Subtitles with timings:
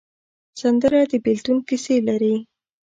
[0.61, 2.35] سندره د بېلتون کیسې لري